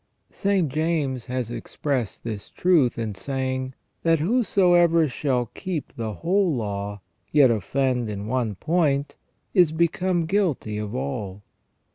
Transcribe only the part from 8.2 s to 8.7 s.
one